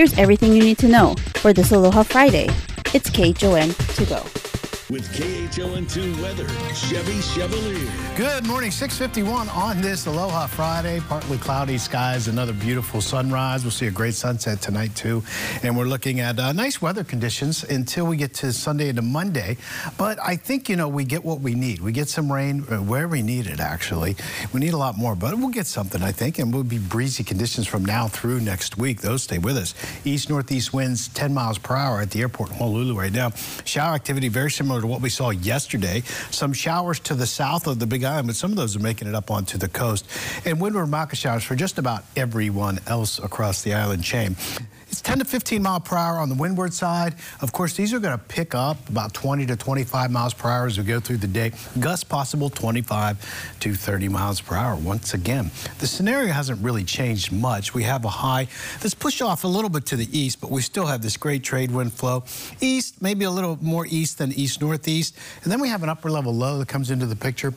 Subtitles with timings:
[0.00, 2.48] Here's everything you need to know for this Aloha Friday.
[2.94, 4.39] It's KHON to go.
[4.90, 7.92] With KHON2 weather, Chevy Chevalier.
[8.16, 10.98] Good morning, 651 on this Aloha Friday.
[11.06, 13.62] Partly cloudy skies, another beautiful sunrise.
[13.62, 15.22] We'll see a great sunset tonight too.
[15.62, 19.58] And we're looking at uh, nice weather conditions until we get to Sunday into Monday.
[19.96, 21.80] But I think, you know, we get what we need.
[21.80, 24.16] We get some rain uh, where we need it, actually.
[24.52, 26.40] We need a lot more, but we'll get something, I think.
[26.40, 29.02] And we'll be breezy conditions from now through next week.
[29.02, 29.72] Those stay with us.
[30.04, 33.30] East-northeast winds 10 miles per hour at the airport in Honolulu right now.
[33.64, 36.02] Shower activity very similar to what we saw yesterday.
[36.30, 39.08] Some showers to the south of the Big Island, but some of those are making
[39.08, 40.06] it up onto the coast.
[40.44, 44.36] And windward mauka showers for just about everyone else across the island chain.
[44.90, 47.14] It's 10 to 15 mile per hour on the windward side.
[47.40, 50.66] Of course, these are going to pick up about 20 to 25 miles per hour
[50.66, 51.52] as we go through the day.
[51.78, 55.52] Gusts possible 25 to 30 miles per hour once again.
[55.78, 57.72] The scenario hasn't really changed much.
[57.72, 58.48] We have a high
[58.80, 61.44] that's pushed off a little bit to the east, but we still have this great
[61.44, 62.24] trade wind flow.
[62.60, 65.16] East, maybe a little more east than east-northeast.
[65.44, 67.54] And then we have an upper level low that comes into the picture.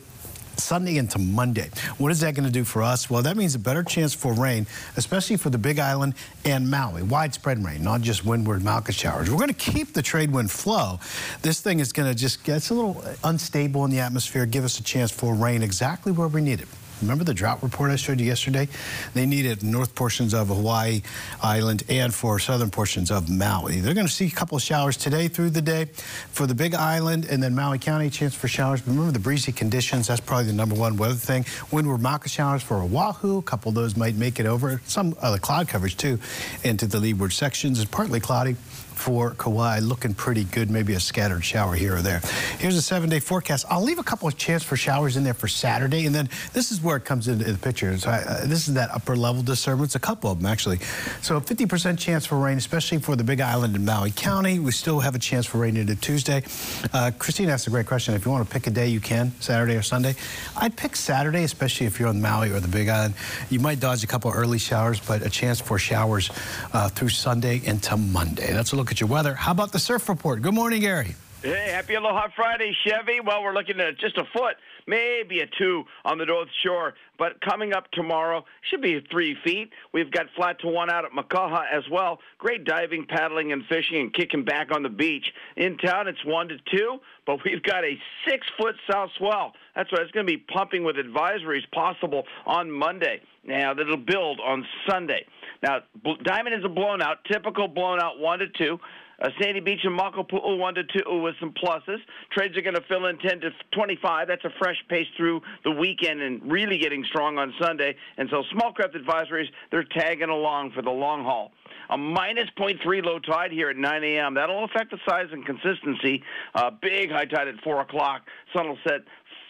[0.58, 1.70] Sunday into Monday.
[1.98, 3.08] What is that going to do for us?
[3.10, 4.66] Well, that means a better chance for rain,
[4.96, 7.02] especially for the Big Island and Maui.
[7.02, 9.30] Widespread rain, not just windward mauka showers.
[9.30, 11.00] We're going to keep the trade wind flow.
[11.42, 14.78] This thing is going to just get a little unstable in the atmosphere, give us
[14.78, 16.68] a chance for rain exactly where we need it.
[17.02, 18.68] Remember the drought report I showed you yesterday?
[19.14, 21.02] They need it north portions of Hawaii
[21.42, 23.80] Island and for southern portions of Maui.
[23.80, 25.86] They're going to see a couple of showers today through the day
[26.30, 28.80] for the Big Island and then Maui County, chance for showers.
[28.80, 31.44] But remember the breezy conditions, that's probably the number one weather thing.
[31.70, 34.80] Windward mauka showers for Oahu, a couple of those might make it over.
[34.86, 36.18] Some other cloud coverage too
[36.62, 37.80] into the leeward sections.
[37.80, 38.56] It's partly cloudy
[38.94, 39.80] for Kauai.
[39.80, 42.20] Looking pretty good, maybe a scattered shower here or there.
[42.58, 43.66] Here's a seven-day forecast.
[43.68, 46.70] I'll leave a couple of chance for showers in there for Saturday, and then this
[46.70, 47.96] is where it comes into the picture.
[47.98, 50.78] So I, uh, this is that upper level disturbance, a couple of them actually.
[51.22, 54.58] So 50% chance for rain, especially for the Big Island in Maui County.
[54.58, 56.44] We still have a chance for rain into Tuesday.
[56.92, 58.14] Uh, Christine asked a great question.
[58.14, 60.14] If you want to pick a day, you can, Saturday or Sunday.
[60.56, 63.14] I'd pick Saturday, especially if you're on Maui or the Big Island.
[63.50, 66.30] You might dodge a couple early showers, but a chance for showers
[66.72, 68.52] uh, through Sunday into Monday.
[68.52, 69.34] That's a look at your weather.
[69.34, 70.42] How about the surf report?
[70.42, 71.14] Good morning, Gary.
[71.44, 73.20] Hey, happy Aloha Friday, Chevy.
[73.20, 74.56] Well, we're looking at just a foot,
[74.86, 76.94] maybe a two on the North Shore.
[77.18, 79.70] But coming up tomorrow should be three feet.
[79.92, 82.20] We've got flat to one out at Makaha as well.
[82.38, 85.26] Great diving, paddling, and fishing and kicking back on the beach.
[85.58, 86.96] In town, it's one to two,
[87.26, 89.52] but we've got a six foot south swell.
[89.76, 93.20] That's why it's going to be pumping with advisories possible on Monday.
[93.46, 95.26] Now, that'll build on Sunday.
[95.62, 95.80] Now,
[96.22, 98.80] Diamond is a blown out, typical blown out one to two.
[99.20, 101.98] Uh, Sandy Beach and Makapu'u 1 to 2 with some pluses.
[102.32, 104.28] Trades are going to fill in 10 to 25.
[104.28, 107.96] That's a fresh pace through the weekend and really getting strong on Sunday.
[108.16, 111.52] And so small craft advisories, they're tagging along for the long haul.
[111.90, 114.34] A minus 0.3 low tide here at 9 a.m.
[114.34, 116.22] That'll affect the size and consistency.
[116.54, 118.22] Uh, big high tide at 4 o'clock.
[118.54, 119.00] Sun will set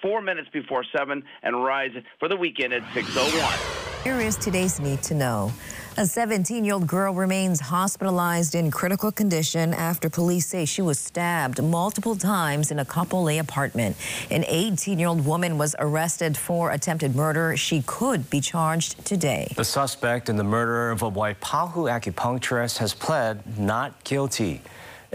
[0.02, 4.04] four minutes before 7 and rise for the weekend at 6.01.
[4.04, 5.50] Here is today's Need to Know.
[5.96, 12.16] A 17-year-old girl remains hospitalized in critical condition after police say she was stabbed multiple
[12.16, 13.94] times in a Kapolei apartment.
[14.28, 17.56] An 18-year-old woman was arrested for attempted murder.
[17.56, 19.52] She could be charged today.
[19.54, 24.62] The suspect in the murder of a Waipahu acupuncturist has pled not guilty.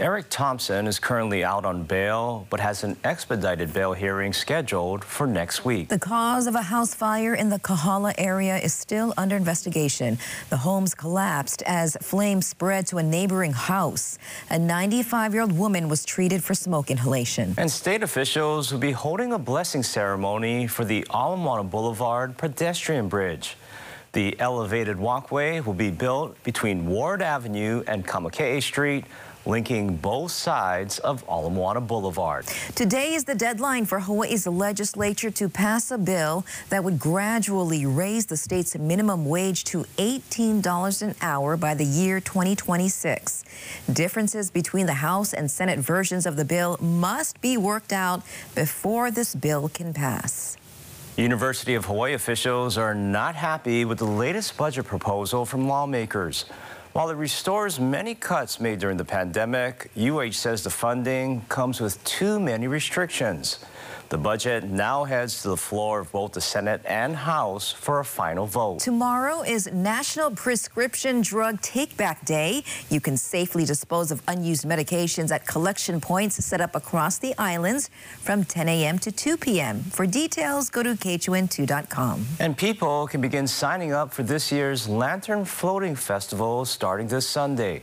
[0.00, 5.26] Eric Thompson is currently out on bail, but has an expedited bail hearing scheduled for
[5.26, 5.90] next week.
[5.90, 10.16] The cause of a house fire in the Kahala area is still under investigation.
[10.48, 14.16] The homes collapsed as flames spread to a neighboring house.
[14.48, 17.54] A 95-year-old woman was treated for smoke inhalation.
[17.58, 23.10] And state officials will be holding a blessing ceremony for the Ala Moana Boulevard pedestrian
[23.10, 23.54] bridge.
[24.12, 29.04] The elevated walkway will be built between Ward Avenue and Kamakee Street
[29.46, 32.46] linking both sides of Ala Moana Boulevard.
[32.74, 38.26] Today is the deadline for Hawaii's legislature to pass a bill that would gradually raise
[38.26, 43.44] the state's minimum wage to $18 an hour by the year 2026.
[43.92, 48.22] Differences between the House and Senate versions of the bill must be worked out
[48.54, 50.56] before this bill can pass.
[51.16, 56.46] University of Hawaii officials are not happy with the latest budget proposal from lawmakers.
[56.92, 62.02] While it restores many cuts made during the pandemic, UH says the funding comes with
[62.02, 63.64] too many restrictions.
[64.10, 68.04] The budget now heads to the floor of both the Senate and House for a
[68.04, 68.80] final vote.
[68.80, 72.64] Tomorrow is National Prescription Drug Take Back Day.
[72.88, 77.88] You can safely dispose of unused medications at collection points set up across the islands
[78.18, 78.98] from 10 a.m.
[78.98, 79.84] to 2 p.m.
[79.84, 82.26] For details, go to KHON2.com.
[82.40, 87.82] And people can begin signing up for this year's Lantern Floating Festival starting this Sunday.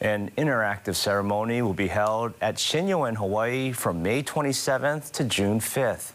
[0.00, 6.12] An interactive ceremony will be held at Shinnyo-en Hawaii from May 27th to June 5th.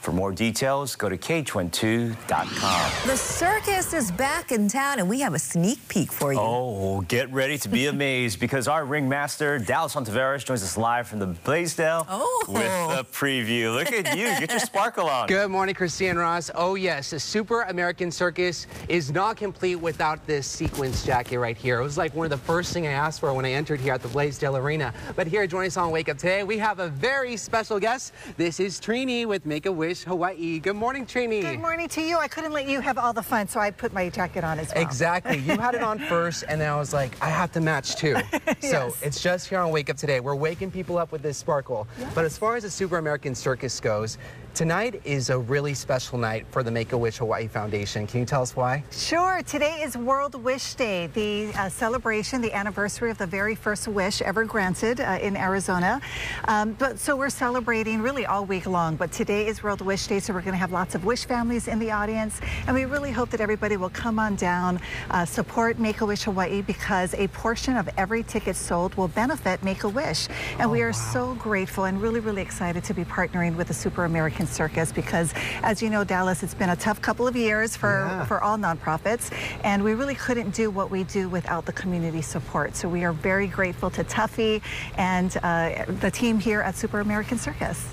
[0.00, 2.92] For more details, go to KHON2.com.
[3.06, 6.38] The circus is back in town, and we have a sneak peek for you.
[6.40, 11.18] Oh, get ready to be amazed because our ringmaster, Dallas Ontiveros, joins us live from
[11.18, 12.44] the Blaisdell Oh.
[12.48, 13.74] with a preview.
[13.74, 15.26] Look at you, get your sparkle on.
[15.28, 16.50] Good morning, Christine Ross.
[16.54, 21.78] Oh, yes, the Super American Circus is not complete without this sequence jacket right here.
[21.78, 23.92] It was like one of the first thing I asked for when I entered here
[23.92, 24.94] at the Blaisdell Arena.
[25.14, 28.14] But here, joining us on Wake Up today, we have a very special guest.
[28.38, 30.58] This is Trini with Make-A-Wish Hawaii.
[30.60, 31.42] Good morning, Trini.
[31.42, 32.16] Good morning to you.
[32.18, 34.72] I couldn't let you have all the fun, so I put my jacket on as
[34.74, 34.82] well.
[34.82, 35.38] Exactly.
[35.38, 38.16] You had it on first, and then I was like, I have to match too.
[38.60, 39.02] So Yes.
[39.02, 40.20] it's just here on Wake Up Today.
[40.20, 41.88] We're waking people up with this sparkle.
[42.14, 44.18] But as far as the Super American Circus goes,
[44.54, 48.06] tonight is a really special night for the Make a Wish Hawaii Foundation.
[48.06, 48.84] Can you tell us why?
[48.90, 49.42] Sure.
[49.46, 54.20] Today is World Wish Day, the uh, celebration, the anniversary of the very first wish
[54.22, 56.00] ever granted uh, in Arizona.
[56.46, 58.96] Um, but so we're celebrating really all week long.
[58.96, 61.68] But today is World Wish Day, so we're going to have lots of wish families
[61.68, 64.80] in the audience, and we really hope that everybody will come on down,
[65.10, 69.62] uh, support Make a Wish Hawaii because a portion of every ticket sold will benefit
[69.62, 70.28] Make a Wish,
[70.58, 74.04] and we are so grateful and really, really excited to be partnering with the Super
[74.04, 75.32] American Circus because,
[75.62, 78.24] as you know, Dallas, it's been a tough couple of years for, Yeah.
[78.24, 79.30] for all nonprofits,
[79.64, 82.76] and we really couldn't do what we do without the community support.
[82.76, 84.62] So we are very grateful to Tuffy
[84.96, 87.84] and uh, the team here at Super American Circus.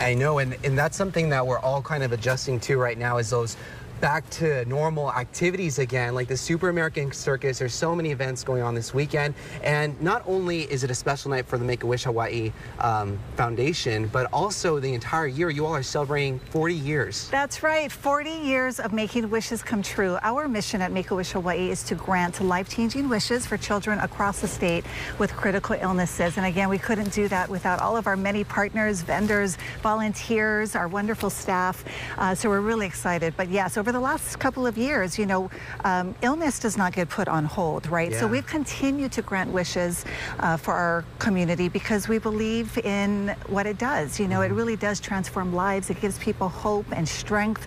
[0.00, 3.18] I know, and, and that's something that we're all kind of adjusting to right now
[3.18, 3.56] is those
[4.00, 7.58] back to normal activities again, like the Super American Circus.
[7.58, 9.34] There's so many events going on this weekend.
[9.62, 14.26] And not only is it a special night for the Make-A-Wish Hawaii um, Foundation, but
[14.32, 17.28] also the entire year, you all are celebrating 40 years.
[17.28, 20.18] That's right, 40 years of making wishes come true.
[20.22, 24.84] Our mission at Make-A-Wish Hawaii is to grant life-changing wishes for children across the state
[25.18, 26.38] with critical illnesses.
[26.38, 30.88] And again, we couldn't do that without all of our many partners, vendors, volunteers, our
[30.88, 31.84] wonderful staff.
[32.16, 33.34] Uh, so we're really excited.
[33.36, 35.50] But yes, over the last couple of years, you know,
[35.84, 38.12] um, illness does not get put on hold, right?
[38.14, 40.04] So we've continued to grant wishes
[40.38, 44.20] uh, for our community because we believe in what it does.
[44.20, 45.90] You know, it really does transform lives.
[45.90, 47.66] It gives people hope and strength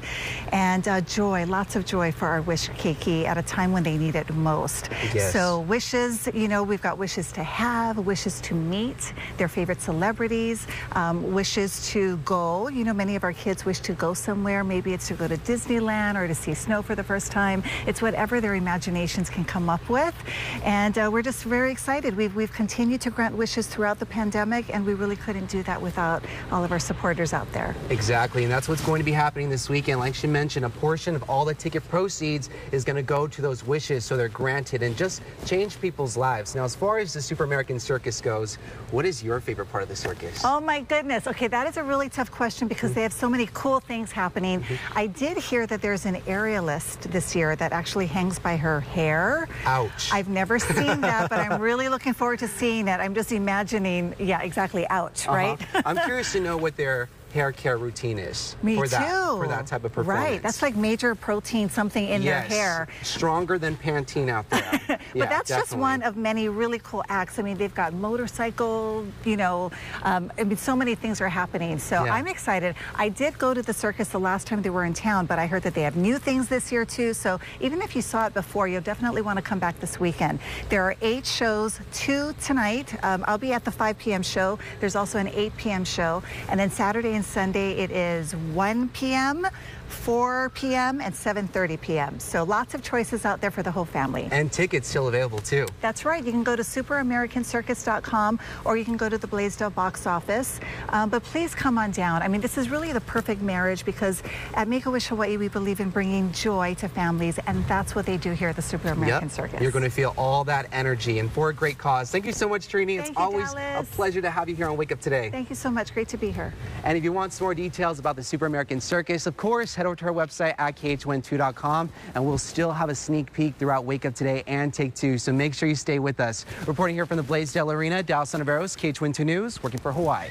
[0.51, 3.97] and uh, joy, lots of joy for our wish keiki at a time when they
[3.97, 4.89] need it most.
[5.13, 5.33] Yes.
[5.33, 10.67] So wishes, you know, we've got wishes to have, wishes to meet their favorite celebrities,
[10.93, 12.67] um, wishes to go.
[12.69, 14.63] You know, many of our kids wish to go somewhere.
[14.63, 17.63] Maybe it's to go to Disneyland or to see snow for the first time.
[17.87, 20.15] It's whatever their imaginations can come up with.
[20.63, 22.15] And uh, we're just very excited.
[22.15, 25.81] We've, we've continued to grant wishes throughout the pandemic, and we really couldn't do that
[25.81, 27.75] without all of our supporters out there.
[27.89, 29.99] Exactly, and that's what's going to be happening this weekend.
[29.99, 33.41] Like she mentioned, a portion of all the ticket proceeds is going to go to
[33.41, 36.55] those wishes so they're granted and just change people's lives.
[36.55, 38.55] Now, as far as the Super American Circus goes,
[38.91, 40.41] what is your favorite part of the circus?
[40.43, 41.27] Oh my goodness.
[41.27, 44.61] Okay, that is a really tough question because they have so many cool things happening.
[44.61, 44.97] Mm-hmm.
[44.97, 49.47] I did hear that there's an aerialist this year that actually hangs by her hair.
[49.65, 50.11] Ouch.
[50.11, 52.99] I've never seen that, but I'm really looking forward to seeing it.
[52.99, 55.61] I'm just imagining, yeah, exactly, ouch, right?
[55.61, 55.81] Uh-huh.
[55.85, 58.91] I'm curious to know what their hair care routine is Me for too.
[58.91, 60.23] that for that type of performance.
[60.29, 62.47] Right, that's like major protein something in yes.
[62.47, 62.87] their hair.
[63.01, 64.79] Stronger than Pantene out there.
[65.13, 67.37] But Yeah, that's just one of many really cool acts.
[67.37, 69.71] I mean, they've got motorcycle, you know,
[70.03, 71.77] um, I mean, so many things are happening.
[71.77, 72.13] So Yeah.
[72.13, 72.75] I'm excited.
[72.95, 75.45] I did go to the circus the last time they were in town, but I
[75.47, 77.13] heard that they have new things this year too.
[77.13, 80.39] So even if you saw it before, you'll definitely want to come back this weekend.
[80.69, 82.93] There are eight shows, two tonight.
[83.03, 84.23] Um, I'll be at the 5 p.m.
[84.23, 84.57] show.
[84.79, 85.85] There's also an 8 p.m.
[85.85, 86.23] show.
[86.49, 89.47] And then Saturday and Sunday, it is 1 p.m.,
[89.93, 92.19] 4 p.m., and 7.30 p.m.
[92.19, 94.27] So lots of choices out there for the whole family.
[94.31, 95.67] And tickets still available too.
[95.81, 96.23] That's right.
[96.23, 100.59] You can go to superamericancircus.com or you can go to the Blaisdell box office.
[100.89, 102.21] Um, but please come on down.
[102.21, 104.23] I mean, this is really the perfect marriage because
[104.55, 108.31] at Make-A-Wish Hawaii, we believe in bringing joy to families, and that's what they do
[108.31, 109.31] here at the Super American Yep.
[109.31, 109.61] Circus.
[109.61, 112.11] You're going to feel all that energy and for a great cause.
[112.11, 112.97] Thank you so much, Trini.
[112.97, 113.87] it's Thank you, always Dallas.
[113.89, 115.29] a pleasure to have you here on Wake Up Today.
[115.29, 115.93] Thank you so much.
[115.93, 116.53] Great to be here.
[116.83, 119.87] And if you want some more details about the Super American Circus, of course, head
[119.87, 124.05] over to our website at KHON2.com and we'll still have a sneak peek throughout Wake
[124.05, 125.17] Up Today and Take Two.
[125.17, 126.45] So make sure you stay with us.
[126.65, 130.29] Reporting here from the Blaisdell Arena, Dallas Ontiveros, KH12 News, working for Hawaii.